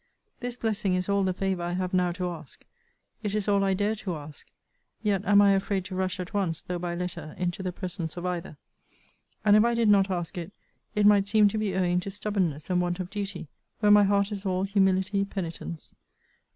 [0.39, 2.65] This blessing is all the favour I have now to ask:
[3.21, 4.47] it is all I dare to ask:
[5.03, 8.25] yet am I afraid to rush at once, though by letter, into the presence of
[8.25, 8.57] either.
[9.45, 10.53] And if I did not ask it,
[10.95, 13.47] it might seem to be owing to stubbornness and want of duty,
[13.79, 15.93] when my heart is all humility penitence.